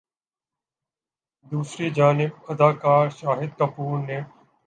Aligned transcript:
دوسری 1.45 1.89
جانب 1.89 2.31
اداکار 2.49 3.09
شاہد 3.19 3.51
کپور 3.59 3.97
نے 4.07 4.19